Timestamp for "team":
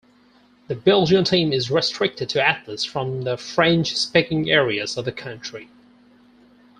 1.25-1.53